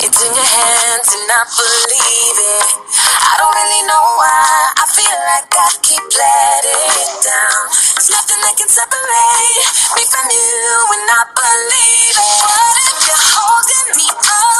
[0.00, 2.68] It's in your hands and I believe it.
[2.98, 4.72] I don't really know why.
[4.74, 7.62] I feel like I keep letting it down.
[7.94, 12.38] There's nothing that can separate me from you and I believe it.
[12.42, 14.53] What if you're holding me up?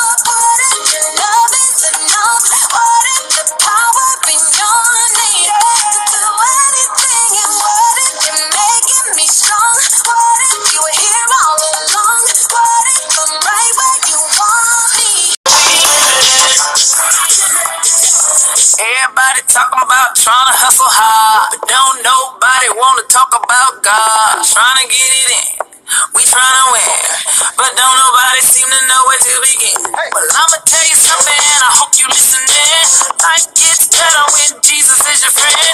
[19.48, 24.44] Talking about trying to hustle hard, but don't nobody want to talk about God.
[24.46, 25.48] Trying to get it in,
[26.16, 26.96] we trying to win,
[27.58, 29.78] but don't nobody seem to know where to begin.
[29.90, 32.86] Well, I'ma tell you something, I hope you listening.
[33.20, 35.73] Life gets better when Jesus is your friend.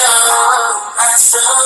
[0.00, 1.59] Please restore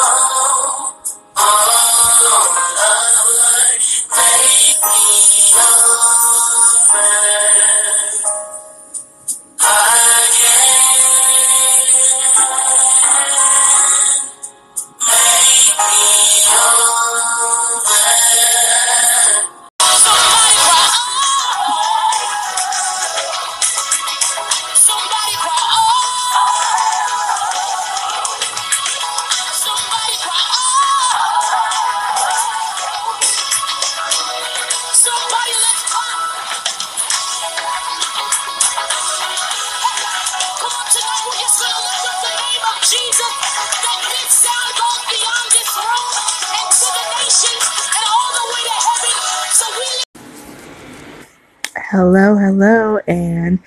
[51.96, 53.60] Hello, hello, and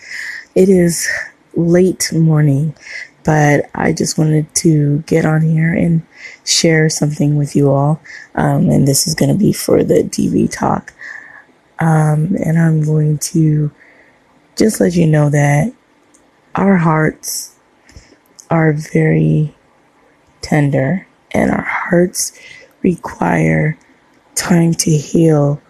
[0.54, 1.08] it is
[1.56, 2.76] late morning,
[3.24, 6.06] but I just wanted to get on here and
[6.44, 8.02] share something with you all.
[8.36, 10.92] Um, and this is going to be for the DV talk.
[11.80, 13.72] Um, and I'm going to
[14.58, 15.72] just let you know that
[16.54, 17.56] our hearts
[18.50, 19.56] are very
[20.42, 22.38] tender, and our hearts
[22.82, 23.78] require
[24.36, 25.62] time to heal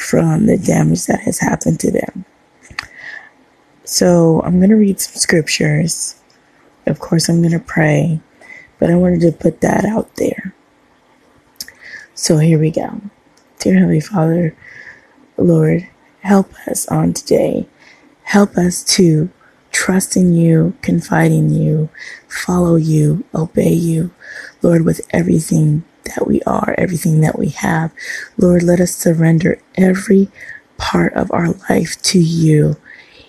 [0.00, 2.24] from the damage that has happened to them.
[3.84, 6.20] So I'm going to read some scriptures.
[6.86, 8.20] Of course, I'm going to pray,
[8.78, 10.54] but I wanted to put that out there.
[12.14, 13.00] So here we go.
[13.58, 14.56] Dear Heavenly Father,
[15.36, 15.86] Lord,
[16.20, 17.68] help us on today.
[18.22, 19.28] Help us to
[19.70, 21.90] trust in you, confide in you,
[22.26, 24.12] follow you, obey you,
[24.62, 25.84] Lord, with everything
[26.16, 27.92] that we are, everything that we have.
[28.36, 30.28] Lord, let us surrender every
[30.76, 32.76] part of our life to you,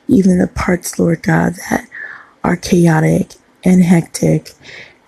[0.07, 1.87] even the parts, Lord God, that
[2.43, 3.33] are chaotic
[3.63, 4.51] and hectic,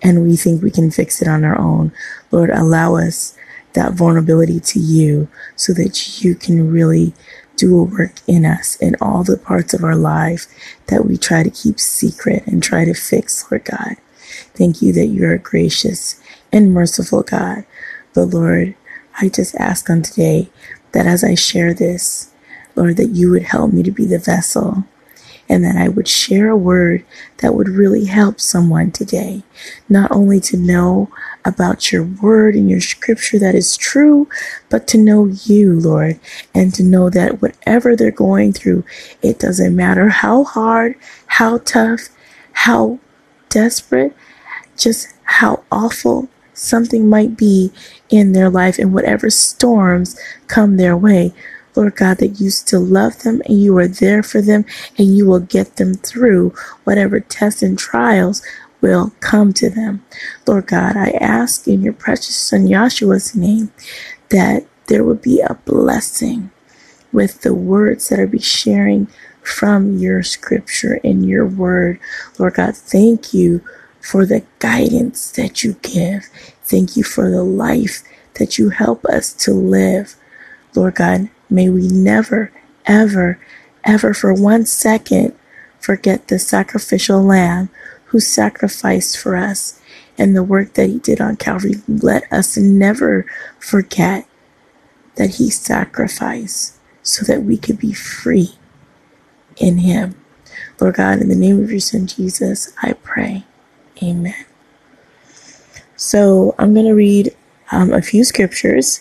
[0.02, 1.92] and we think we can fix it on our own.
[2.30, 3.36] Lord, allow us
[3.72, 7.14] that vulnerability to you so that you can really
[7.56, 10.46] do a work in us in all the parts of our life
[10.86, 13.96] that we try to keep secret and try to fix, Lord God.
[14.54, 16.20] Thank you that you're gracious
[16.54, 17.64] and merciful God.
[18.14, 18.76] But Lord,
[19.20, 20.50] I just ask on today
[20.92, 22.30] that as I share this,
[22.76, 24.84] Lord, that you would help me to be the vessel
[25.48, 27.04] and that I would share a word
[27.38, 29.42] that would really help someone today.
[29.88, 31.10] Not only to know
[31.44, 34.28] about your word and your scripture that is true,
[34.70, 36.18] but to know you, Lord,
[36.54, 38.84] and to know that whatever they're going through,
[39.22, 42.08] it doesn't matter how hard, how tough,
[42.52, 42.98] how
[43.50, 44.16] desperate,
[44.76, 47.70] just how awful something might be
[48.10, 51.32] in their life and whatever storms come their way.
[51.76, 54.64] Lord God, that you still love them and you are there for them
[54.96, 56.54] and you will get them through
[56.84, 58.42] whatever tests and trials
[58.80, 60.04] will come to them.
[60.46, 63.72] Lord God, I ask in your precious son Yahshua's name
[64.30, 66.50] that there would be a blessing
[67.12, 69.08] with the words that I be sharing
[69.42, 71.98] from your scripture and your word.
[72.38, 73.62] Lord God, thank you
[74.04, 76.26] for the guidance that you give.
[76.62, 78.02] Thank you for the life
[78.34, 80.14] that you help us to live.
[80.74, 82.52] Lord God, may we never,
[82.84, 83.40] ever,
[83.82, 85.34] ever for one second
[85.80, 87.70] forget the sacrificial lamb
[88.06, 89.80] who sacrificed for us
[90.18, 91.76] and the work that he did on Calvary.
[91.88, 93.24] Let us never
[93.58, 94.26] forget
[95.16, 98.50] that he sacrificed so that we could be free
[99.56, 100.14] in him.
[100.78, 103.44] Lord God, in the name of your son Jesus, I pray.
[104.02, 104.46] Amen.
[105.96, 107.34] So I'm going to read
[107.72, 109.00] um, a few scriptures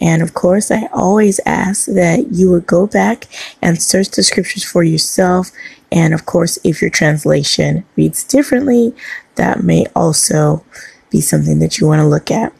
[0.00, 3.26] And of course, I always ask that you would go back
[3.62, 5.50] and search the scriptures for yourself.
[5.92, 8.94] And of course, if your translation reads differently,
[9.36, 10.64] that may also
[11.10, 12.52] be something that you want to look at.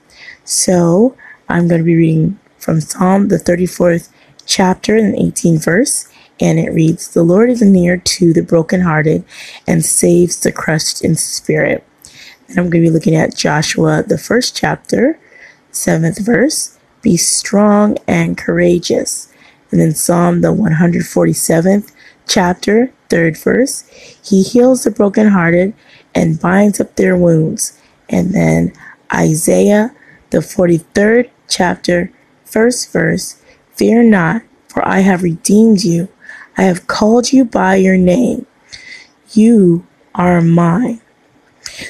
[0.44, 1.16] So
[1.48, 4.10] I'm going to be reading from Psalm, the 34th
[4.46, 6.08] chapter and 18th verse.
[6.40, 9.24] And it reads, The Lord is near to the brokenhearted
[9.66, 11.84] and saves the crushed in spirit.
[12.48, 15.18] And I'm going to be looking at Joshua, the first chapter,
[15.70, 16.78] seventh verse.
[17.02, 19.32] Be strong and courageous.
[19.70, 21.92] And then Psalm, the 147th
[22.26, 23.88] chapter, third verse.
[24.24, 25.74] He heals the brokenhearted
[26.14, 27.80] and binds up their wounds.
[28.08, 28.72] And then
[29.12, 29.94] Isaiah,
[30.30, 32.12] the 43rd chapter,
[32.44, 33.40] first verse.
[33.72, 36.08] Fear not, for I have redeemed you.
[36.56, 38.46] I have called you by your name.
[39.32, 41.00] You are mine.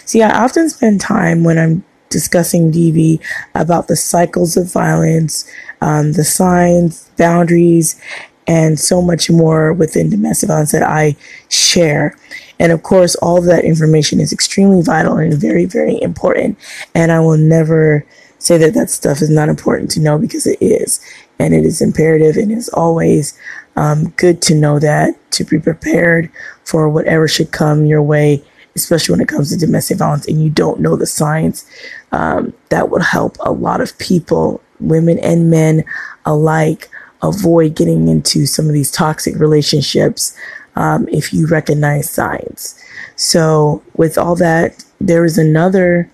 [0.05, 3.21] See, I often spend time when I'm discussing DV
[3.55, 5.51] about the cycles of violence,
[5.81, 8.01] um, the signs, boundaries,
[8.47, 11.17] and so much more within domestic violence that I
[11.49, 12.17] share.
[12.59, 16.59] And of course, all of that information is extremely vital and very, very important.
[16.95, 18.07] And I will never
[18.39, 21.01] say that that stuff is not important to know because it is.
[21.39, 23.37] And it is imperative and it's always
[23.77, 26.31] um, good to know that, to be prepared
[26.65, 28.43] for whatever should come your way
[28.77, 31.69] especially when it comes to domestic violence and you don't know the signs,
[32.13, 35.85] um, that would help a lot of people, women and men
[36.27, 36.91] alike,
[37.23, 40.37] avoid getting into some of these toxic relationships
[40.77, 42.81] um, if you recognize signs.
[43.17, 46.11] So, with all that, there is another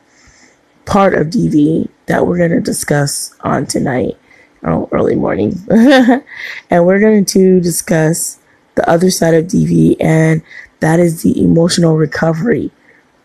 [0.85, 4.19] part of DV that we're going to discuss on tonight,
[4.65, 5.55] oh, early morning.
[5.71, 8.39] and we're going to discuss
[8.75, 10.43] the other side of DV and
[10.81, 12.71] that is the emotional recovery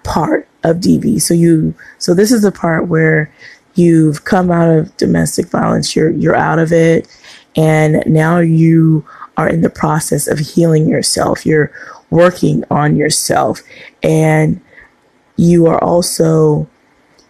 [0.03, 1.21] part of DV.
[1.21, 3.33] So you, so this is the part where
[3.75, 7.07] you've come out of domestic violence, you're, you're out of it.
[7.55, 9.05] And now you
[9.37, 11.45] are in the process of healing yourself.
[11.45, 11.71] You're
[12.09, 13.61] working on yourself
[14.03, 14.61] and
[15.37, 16.67] you are also,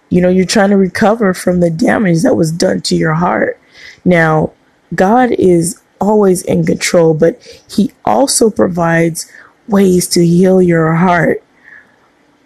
[0.10, 3.60] you know, you're trying to recover from the damage that was done to your heart.
[4.06, 4.54] Now,
[4.94, 9.30] God is always in control, but he also provides
[9.68, 11.44] ways to heal your heart.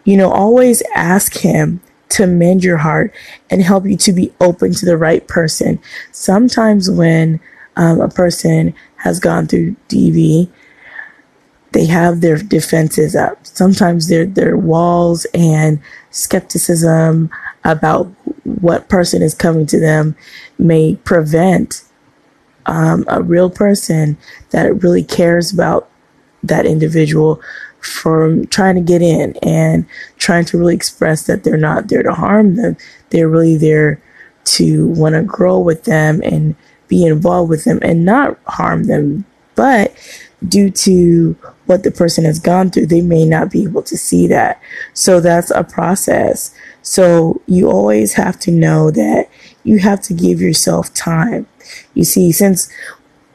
[0.05, 3.13] You know, always ask Him to mend your heart
[3.49, 5.79] and help you to be open to the right person.
[6.11, 7.39] Sometimes when
[7.75, 10.49] um, a person has gone through DV,
[11.71, 13.45] they have their defenses up.
[13.45, 15.79] Sometimes their their walls and
[16.09, 17.29] skepticism
[17.63, 18.11] about
[18.43, 20.15] what person is coming to them
[20.57, 21.83] may prevent
[22.65, 24.17] um, a real person
[24.51, 25.89] that really cares about
[26.43, 27.41] that individual
[27.81, 29.85] from trying to get in and
[30.17, 32.77] trying to really express that they're not there to harm them.
[33.09, 34.01] They're really there
[34.45, 36.55] to want to grow with them and
[36.87, 39.25] be involved with them and not harm them.
[39.55, 39.93] But
[40.47, 44.27] due to what the person has gone through, they may not be able to see
[44.27, 44.61] that.
[44.93, 46.53] So that's a process.
[46.81, 49.29] So you always have to know that
[49.63, 51.47] you have to give yourself time.
[51.93, 52.71] You see, since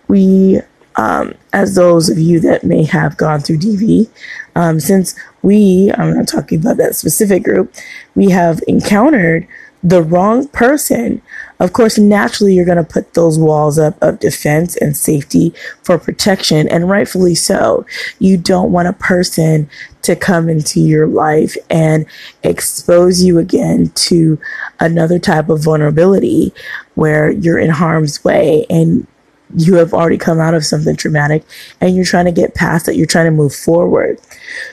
[0.09, 0.61] we
[0.97, 4.09] um, as those of you that may have gone through DV,
[4.55, 7.75] um, since we, I'm not talking about that specific group,
[8.15, 9.47] we have encountered
[9.85, 11.21] the wrong person,
[11.61, 15.99] of course, naturally you're going to put those walls up of defense and safety for
[15.99, 17.85] protection, and rightfully so.
[18.19, 19.69] You don't want a person
[20.03, 22.07] to come into your life and
[22.43, 24.41] expose you again to
[24.81, 26.55] another type of vulnerability
[26.95, 29.07] where you're in harm's way and
[29.55, 31.45] you have already come out of something traumatic
[31.83, 32.97] and you're trying to get past it.
[32.97, 34.19] You're trying to move forward.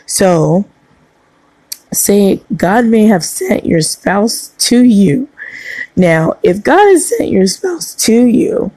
[0.06, 0.66] So,
[1.94, 5.30] say God may have sent your spouse to you.
[5.96, 8.72] Now, if God has sent your spouse to you,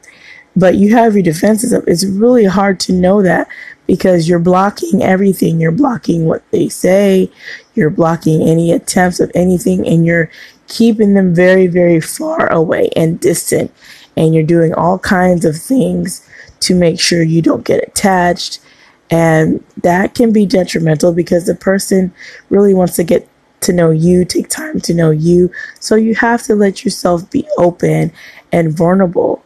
[0.57, 3.49] but you have your defenses up, it's really hard to know that
[3.87, 5.61] because you're blocking everything.
[5.61, 7.31] You're blocking what they say,
[7.75, 10.31] you're blocking any attempts of anything, and you're
[10.69, 13.73] keeping them very, very far away and distant
[14.17, 16.29] and you're doing all kinds of things
[16.61, 18.61] to make sure you don't get attached.
[19.11, 22.13] And that can be detrimental because the person
[22.49, 23.29] really wants to get
[23.61, 25.51] to know you, take time to know you.
[25.81, 28.13] So you have to let yourself be open
[28.53, 29.43] and vulnerable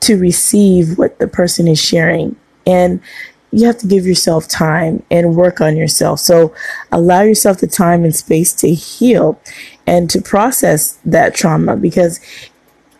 [0.00, 2.36] to receive what the person is sharing.
[2.66, 3.00] And
[3.50, 6.20] you have to give yourself time and work on yourself.
[6.20, 6.54] So
[6.90, 9.40] allow yourself the time and space to heal
[9.86, 12.20] and to process that trauma because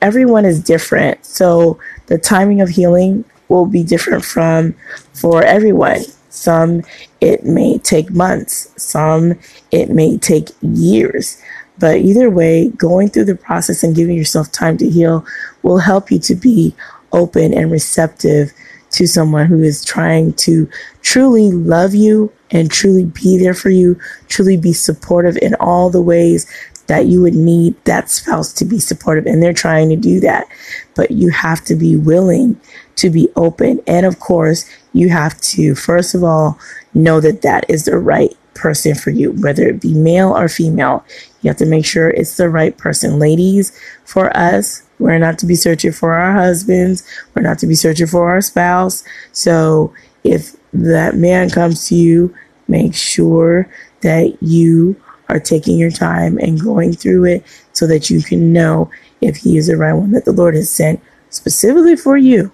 [0.01, 1.25] everyone is different.
[1.25, 4.75] So the timing of healing will be different from
[5.13, 6.03] for everyone.
[6.31, 6.83] Some
[7.21, 9.39] it may take months, some
[9.71, 11.41] it may take years.
[11.79, 15.27] But either way, going through the process and giving yourself time to heal
[15.63, 16.75] will help you to be
[17.13, 18.53] open and receptive
[18.91, 20.69] to someone who is trying to
[21.03, 23.99] truly love you and truly be there for you,
[24.29, 26.47] truly be supportive in all the ways
[26.87, 29.27] that you would need that spouse to be supportive.
[29.27, 30.47] And they're trying to do that.
[30.95, 32.61] But you have to be willing
[32.97, 33.81] to be open.
[33.87, 36.59] And of course, you have to, first of all,
[36.95, 41.05] know that that is the right person for you, whether it be male or female.
[41.43, 43.19] You have to make sure it's the right person.
[43.19, 47.03] Ladies, for us, we're not to be searching for our husbands.
[47.35, 49.05] We're not to be searching for our spouse.
[49.33, 52.35] So if that man comes to you,
[52.69, 53.69] make sure
[54.03, 54.97] that you
[55.29, 59.57] are taking your time and going through it so that you can know if he
[59.57, 62.53] is the right one that the Lord has sent specifically for you.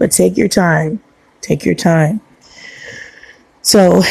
[0.00, 1.00] But take your time.
[1.42, 2.22] Take your time.
[3.60, 4.02] So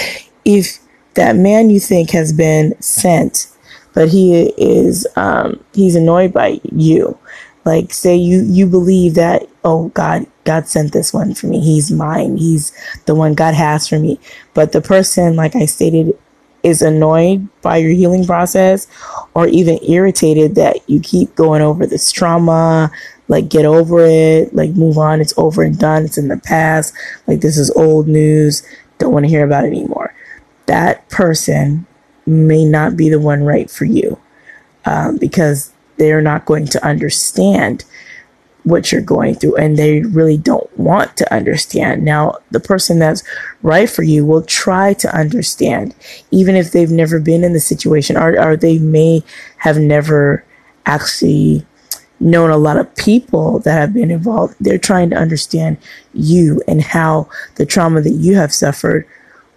[0.45, 0.77] if
[1.15, 3.47] that man you think has been sent,
[3.93, 7.17] but he is um, he's annoyed by you,
[7.65, 11.59] like say you you believe that oh God God sent this one for me.
[11.59, 12.37] He's mine.
[12.37, 12.71] He's
[13.07, 14.19] the one God has for me.
[14.53, 16.15] But the person, like I stated,
[16.61, 18.87] is annoyed by your healing process
[19.33, 22.91] or even irritated that you keep going over this trauma,
[23.29, 26.93] like get over it, like move on, it's over and done, it's in the past,
[27.27, 28.63] like this is old news,
[28.97, 30.13] don't want to hear about it anymore.
[30.65, 31.87] That person
[32.25, 34.19] may not be the one right for you
[34.85, 37.85] um, because they're not going to understand
[38.63, 42.03] what you're going through and they really don't want to understand.
[42.03, 43.23] Now, the person that's
[43.61, 45.95] right for you will try to understand,
[46.31, 49.23] even if they've never been in the situation or, or they may
[49.57, 50.43] have never
[50.85, 51.65] actually
[52.19, 54.55] known a lot of people that have been involved.
[54.59, 55.77] They're trying to understand
[56.13, 59.07] you and how the trauma that you have suffered,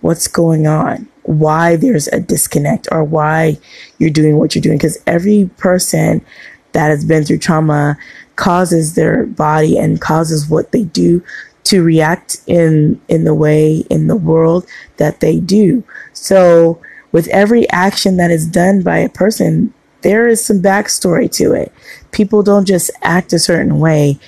[0.01, 3.59] what's going on, why there's a disconnect or why
[3.99, 4.79] you're doing what you're doing.
[4.79, 6.25] Because every person
[6.73, 7.97] that has been through trauma
[8.37, 11.23] causes their body and causes what they do
[11.65, 14.67] to react in in the way in the world
[14.97, 15.85] that they do.
[16.13, 16.81] So
[17.13, 21.73] with every action that is done by a person, there is some backstory to it.
[22.11, 24.19] People don't just act a certain way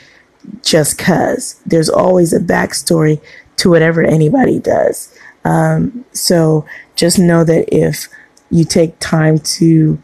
[0.62, 1.60] just cause.
[1.66, 3.20] There's always a backstory
[3.56, 5.16] to whatever anybody does.
[5.44, 6.64] Um, so
[6.96, 8.08] just know that if
[8.50, 10.02] you take time to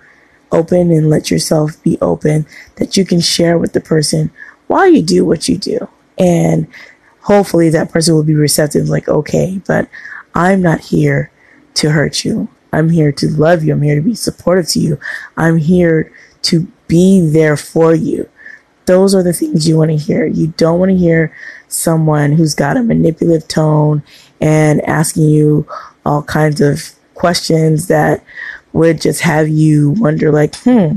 [0.53, 2.45] open and let yourself be open
[2.77, 4.31] that you can share with the person
[4.67, 5.89] while you do what you do.
[6.19, 6.67] And
[7.23, 9.89] hopefully that person will be receptive, like, okay, but
[10.35, 11.31] I'm not here
[11.75, 12.49] to hurt you.
[12.73, 13.73] I'm here to love you.
[13.73, 14.99] I'm here to be supportive to you.
[15.37, 16.13] I'm here
[16.43, 18.29] to be there for you.
[18.87, 20.27] Those are the things you want to hear.
[20.27, 21.35] You don't want to hear
[21.69, 24.03] someone who's got a manipulative tone
[24.41, 25.69] and asking you
[26.05, 28.25] all kinds of questions that
[28.73, 30.97] would just have you wonder, like, hmm,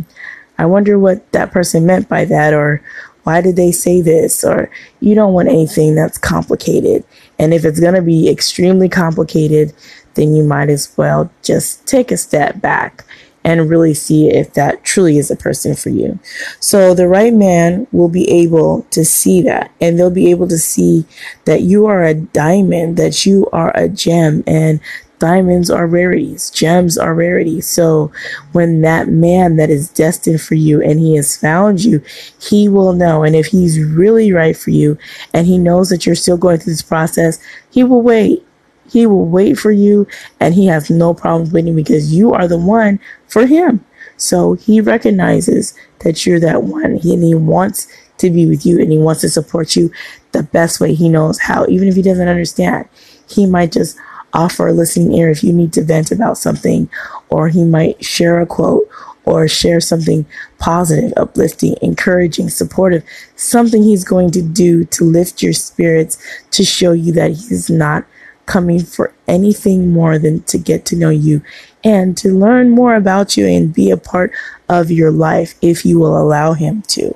[0.58, 2.82] I wonder what that person meant by that, or
[3.24, 4.44] why did they say this?
[4.44, 7.04] Or you don't want anything that's complicated.
[7.40, 9.74] And if it's going to be extremely complicated,
[10.16, 13.06] then you might as well just take a step back
[13.44, 16.18] and really see if that truly is a person for you.
[16.60, 20.58] So the right man will be able to see that and they'll be able to
[20.58, 21.06] see
[21.46, 24.80] that you are a diamond, that you are a gem and
[25.20, 27.68] diamonds are rarities, gems are rarities.
[27.68, 28.12] So
[28.52, 32.04] when that man that is destined for you and he has found you,
[32.42, 33.24] he will know.
[33.24, 34.98] And if he's really right for you
[35.34, 37.42] and he knows that you're still going through this process,
[37.72, 38.46] he will wait.
[38.90, 40.08] He will wait for you
[40.40, 43.84] and he has no problem waiting because you are the one for him.
[44.18, 47.88] So he recognizes that you're that one and he wants
[48.20, 49.92] to be with you and he wants to support you
[50.32, 51.66] the best way he knows how.
[51.68, 52.88] Even if he doesn't understand,
[53.28, 53.98] he might just
[54.34, 56.90] offer a listening ear if you need to vent about something,
[57.30, 58.88] or he might share a quote
[59.26, 60.26] or share something
[60.60, 63.04] positive, uplifting, encouraging, supportive,
[63.36, 66.18] something he's going to do to lift your spirits
[66.52, 68.06] to show you that he's not
[68.46, 71.42] coming for anything more than to get to know you
[71.84, 74.32] and to learn more about you and be a part
[74.70, 77.16] of your life if you will allow him to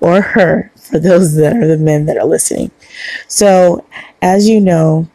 [0.00, 2.70] or her for those that are the men that are listening.
[3.26, 3.84] So,
[4.20, 5.08] as you know,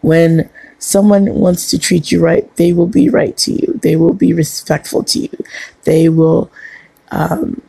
[0.00, 3.78] when someone wants to treat you right, they will be right to you.
[3.82, 5.44] They will be respectful to you.
[5.84, 6.50] They will
[7.10, 7.60] um,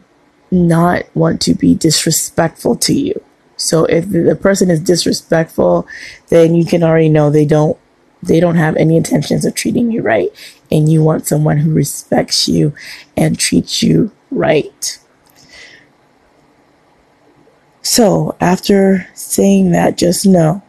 [0.52, 3.24] not want to be disrespectful to you.
[3.58, 5.88] So if the person is disrespectful,
[6.30, 7.78] then you can already know they don't
[8.24, 10.30] they don't have any intentions of treating you right
[10.72, 12.74] and you want someone who respects you
[13.16, 15.00] and treats you right.
[17.82, 20.62] So, after saying that, just know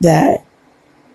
[0.00, 0.44] that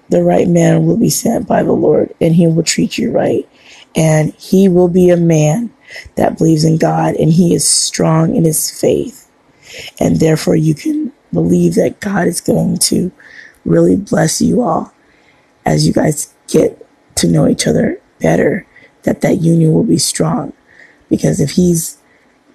[0.09, 3.47] the right man will be sent by the Lord and he will treat you right.
[3.95, 5.71] and he will be a man
[6.15, 9.20] that believes in God and he is strong in his faith.
[9.99, 13.11] And therefore, you can believe that God is going to
[13.65, 14.93] really bless you all
[15.65, 16.85] as you guys get
[17.15, 18.65] to know each other better,
[19.03, 20.53] that that union will be strong.
[21.09, 21.97] Because if he's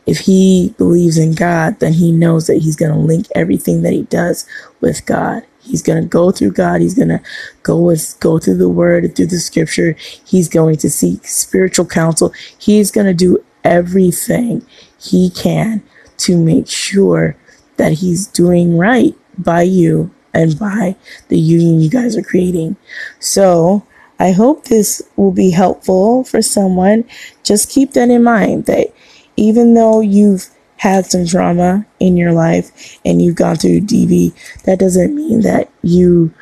[0.07, 3.93] if he believes in God, then he knows that he's going to link everything that
[3.93, 4.47] he does
[4.81, 5.43] with God.
[5.61, 6.81] He's going to go through God.
[6.81, 7.21] He's going to
[7.65, 9.97] go with, go through the word, through the scripture.
[10.25, 12.33] He's going to seek spiritual counsel.
[12.57, 14.65] He's going to do everything
[15.01, 15.83] he can
[16.19, 17.37] to make sure
[17.77, 20.97] that he's doing right by you and by
[21.29, 22.77] the union you guys are creating.
[23.19, 23.87] So
[24.19, 27.05] I hope this will be helpful for someone.
[27.43, 28.89] Just keep that in mind that
[29.37, 34.33] even though you've had some trauma in your life and you've gone through DV,
[34.65, 36.33] that doesn't mean that you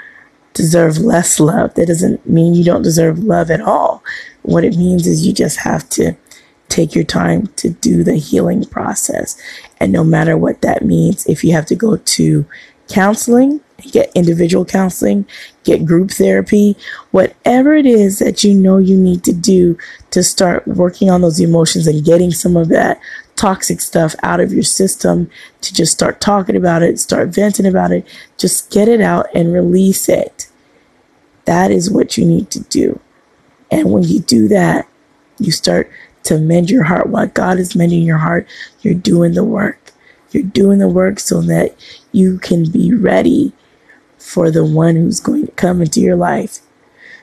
[0.55, 1.75] deserve less love.
[1.75, 4.03] That doesn't mean you don't deserve love at all.
[4.43, 6.17] What it means is you just have to
[6.75, 9.41] take your time to do the healing process.
[9.79, 12.47] And no matter what that means, if you have to go to
[12.89, 13.61] counseling,
[13.93, 15.25] get individual counseling,
[15.63, 16.77] get group therapy,
[17.13, 19.79] whatever it is that you know you need to do
[20.11, 23.01] to start working on those emotions and getting some of that
[23.37, 27.93] toxic stuff out of your system to just start talking about it, start venting about
[27.93, 30.49] it, just get it out and release it.
[31.45, 33.01] That is what you need to do.
[33.71, 34.89] And when you do that,
[35.39, 35.91] you start
[36.25, 37.09] to mend your heart.
[37.09, 38.47] While God is mending your heart,
[38.83, 39.93] you're doing the work.
[40.31, 41.77] You're doing the work so that
[42.13, 43.53] you can be ready
[44.19, 46.59] for the one who's going to come into your life.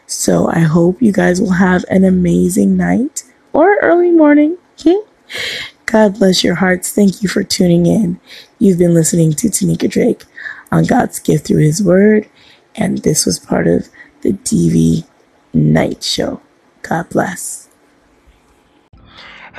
[0.06, 4.58] So I hope you guys will have an amazing night or early morning.
[5.86, 6.94] God bless your hearts.
[6.94, 8.20] Thank you for tuning in.
[8.60, 10.24] You've been listening to Tanika Drake
[10.72, 12.30] on God's gift through his word.
[12.76, 13.90] And this was part of
[14.22, 15.06] the DV
[15.54, 16.42] Night Show.
[16.82, 17.71] God bless.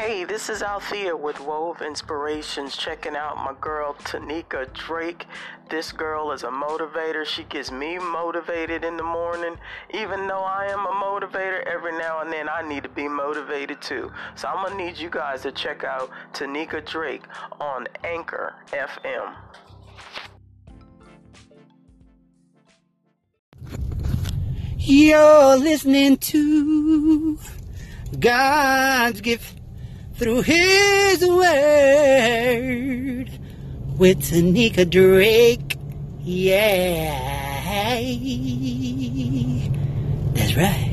[0.05, 5.27] Hey, this is Althea with Wove Inspirations, checking out my girl Tanika Drake.
[5.69, 7.25] This girl is a motivator.
[7.25, 9.55] She gets me motivated in the morning.
[9.95, 13.81] Even though I am a motivator, every now and then I need to be motivated
[13.81, 14.11] too.
[14.35, 17.23] So I'm gonna need you guys to check out Tanika Drake
[17.61, 19.37] on Anchor FM.
[24.79, 27.39] You're listening to
[28.19, 29.62] God's gift
[30.23, 31.51] through His Word
[33.99, 35.77] with Tanika Drake.
[36.23, 37.19] Yeah.
[40.35, 40.93] That's right.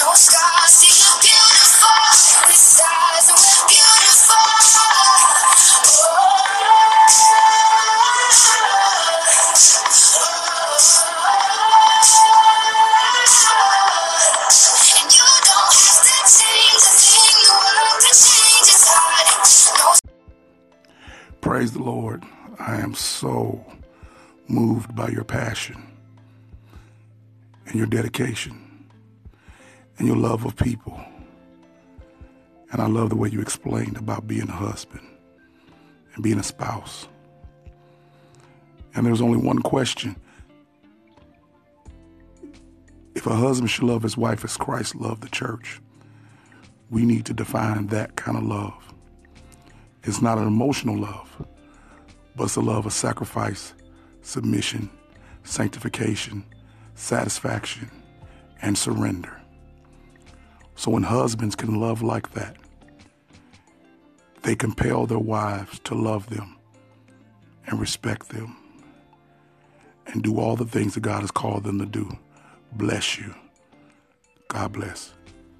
[0.00, 0.14] Know
[0.96, 1.09] you're
[21.40, 22.24] Praise the Lord.
[22.58, 23.64] I am so
[24.46, 25.82] moved by your passion
[27.66, 28.86] and your dedication
[29.98, 31.00] and your love of people.
[32.72, 35.06] And I love the way you explained about being a husband
[36.14, 37.08] and being a spouse.
[38.94, 40.16] And there's only one question.
[43.14, 45.80] If a husband should love his wife as Christ loved the church,
[46.90, 48.94] we need to define that kind of love.
[50.04, 51.46] It's not an emotional love,
[52.36, 53.74] but it's a love of sacrifice,
[54.22, 54.90] submission,
[55.44, 56.44] sanctification,
[56.94, 57.90] satisfaction,
[58.62, 59.40] and surrender.
[60.74, 62.56] So when husbands can love like that,
[64.42, 66.56] they compel their wives to love them
[67.66, 68.56] and respect them
[70.06, 72.08] and do all the things that God has called them to do.
[72.72, 73.34] Bless you.
[74.48, 75.12] God bless.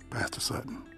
[0.09, 0.90] Pastor Sutton.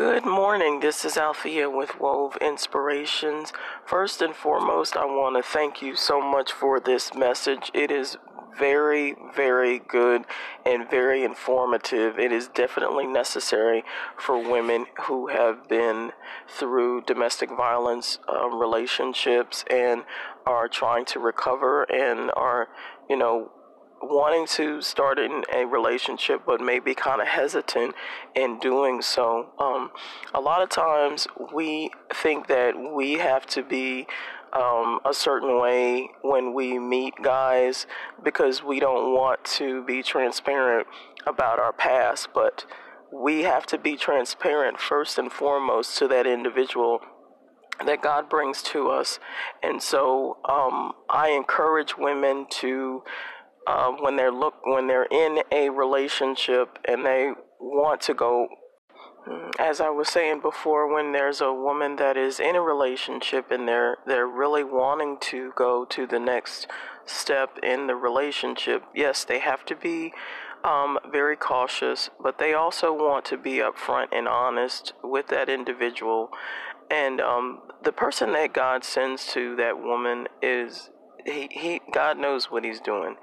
[0.00, 0.80] Good morning.
[0.80, 3.52] This is Althea with Wove Inspirations.
[3.84, 7.70] First and foremost, I want to thank you so much for this message.
[7.74, 8.16] It is
[8.58, 10.24] very, very good
[10.64, 12.18] and very informative.
[12.18, 13.84] It is definitely necessary
[14.16, 16.12] for women who have been
[16.48, 20.04] through domestic violence um, relationships and
[20.46, 22.68] are trying to recover and are,
[23.10, 23.50] you know,
[24.02, 27.94] wanting to start in a relationship, but maybe kind of hesitant
[28.34, 29.50] in doing so.
[29.58, 29.90] Um,
[30.34, 34.06] a lot of times we think that we have to be
[34.52, 37.86] um, a certain way when we meet guys
[38.22, 40.86] because we don't want to be transparent
[41.26, 42.64] about our past, but
[43.12, 47.00] we have to be transparent first and foremost to that individual
[47.84, 49.18] that God brings to us.
[49.62, 53.02] And so um, I encourage women to,
[53.66, 58.48] uh, when they're look when they're in a relationship and they want to go.
[59.28, 63.50] mm, As I was saying before, when there's a woman that is in a relationship
[63.50, 66.66] and they're they're really wanting to go to the next
[67.06, 70.12] step in the relationship, yes, they have to be
[70.64, 76.30] um, very cautious, but they also want to be upfront and honest with that individual.
[76.90, 80.90] And um, the person that God sends to that woman is
[81.24, 83.16] he, he God knows what he's doing,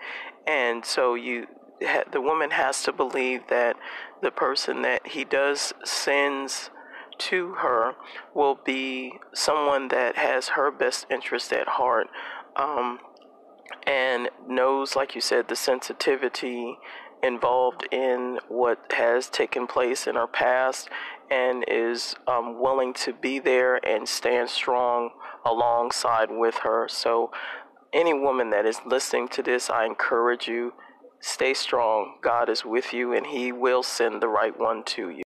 [0.45, 1.47] and so you
[2.11, 3.75] the woman has to believe that
[4.21, 6.71] the person that he does sends
[7.17, 7.93] to her
[8.33, 12.07] will be someone that has her best interest at heart.
[12.55, 12.99] Um,
[13.85, 16.77] and knows, like you said, the sensitivity
[17.23, 20.89] involved in what has taken place in her past
[21.29, 25.09] and is um, willing to be there and stand strong
[25.45, 26.87] alongside with her.
[26.87, 27.31] So,
[27.97, 30.73] any woman that is listening to this, I encourage you
[31.19, 32.17] stay strong.
[32.21, 35.23] God is with you and He will send the right one to you.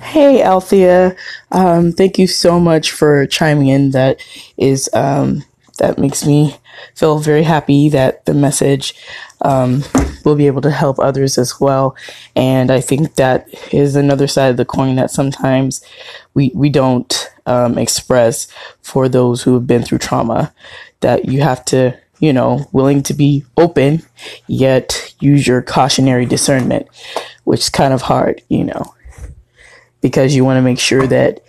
[0.00, 1.14] Hey, Althea.
[1.52, 3.92] Um, thank you so much for chiming in.
[3.92, 4.20] That
[4.56, 5.44] is, um,
[5.78, 6.56] that makes me
[6.96, 8.94] feel very happy that the message
[9.42, 9.84] um,
[10.24, 11.96] will be able to help others as well.
[12.34, 15.84] And I think that is another side of the coin that sometimes
[16.34, 18.48] we we don't um, express
[18.82, 20.52] for those who have been through trauma.
[21.00, 24.02] That you have to, you know, willing to be open,
[24.46, 26.88] yet use your cautionary discernment,
[27.44, 28.94] which is kind of hard, you know
[30.00, 31.40] because you want to make sure that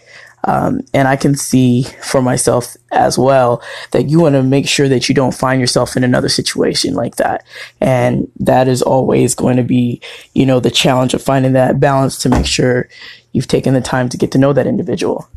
[0.45, 4.88] um, and I can see for myself as well that you want to make sure
[4.88, 7.45] that you don't find yourself in another situation like that.
[7.81, 10.01] And that is always going to be,
[10.33, 12.88] you know, the challenge of finding that balance to make sure
[13.33, 15.27] you've taken the time to get to know that individual.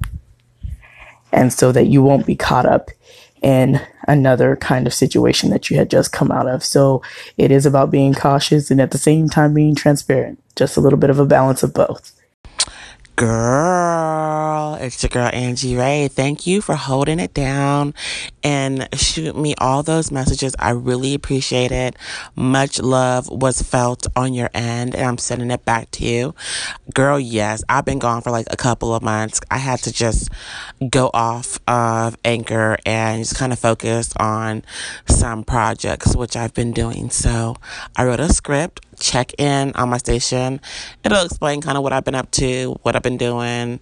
[1.32, 2.90] And so that you won't be caught up
[3.42, 6.64] in another kind of situation that you had just come out of.
[6.64, 7.02] So
[7.36, 10.38] it is about being cautious and at the same time being transparent.
[10.54, 12.12] Just a little bit of a balance of both.
[13.14, 16.08] Girl, it's your girl Angie Ray.
[16.08, 17.92] Thank you for holding it down
[18.42, 20.56] and shoot me all those messages.
[20.58, 21.94] I really appreciate it.
[22.34, 26.34] Much love was felt on your end, and I'm sending it back to you.
[26.94, 29.40] Girl, yes, I've been gone for like a couple of months.
[29.50, 30.30] I had to just
[30.88, 34.62] go off of Anchor and just kind of focus on
[35.06, 37.10] some projects, which I've been doing.
[37.10, 37.56] So
[37.94, 40.60] I wrote a script check in on my station.
[41.04, 43.80] It'll explain kind of what I've been up to, what I've been doing.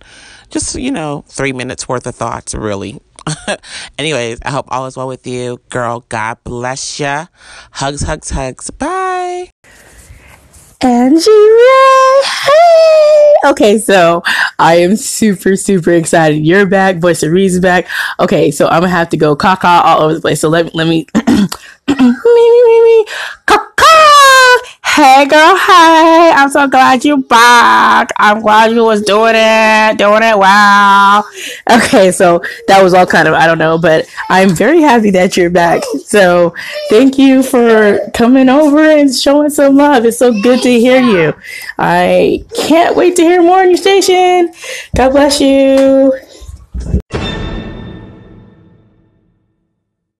[0.49, 3.01] Just, you know, three minutes worth of thoughts, really.
[3.99, 5.61] Anyways, I hope all is well with you.
[5.69, 7.27] Girl, God bless ya.
[7.73, 8.71] Hugs, hugs, hugs.
[8.71, 9.51] Bye.
[10.83, 12.23] Angie Ray.
[12.25, 13.35] Hey.
[13.45, 14.23] Okay, so
[14.59, 16.39] I am super, super excited.
[16.39, 16.97] You're back.
[16.97, 17.87] Voice of Reason back.
[18.19, 20.41] Okay, so I'm gonna have to go caca all over the place.
[20.41, 23.05] So let let me, me, me, me, me,
[23.47, 23.90] caca.
[25.01, 28.11] Hey girl, hey, I'm so glad you back.
[28.19, 31.25] I'm glad you was doing it, doing it wow.
[31.71, 35.39] Okay, so that was all kind of, I don't know, but I'm very happy that
[35.39, 35.83] you're back.
[36.05, 36.55] So
[36.91, 40.05] thank you for coming over and showing some love.
[40.05, 41.33] It's so good to hear you.
[41.79, 44.53] I can't wait to hear more on your station.
[44.95, 46.13] God bless you.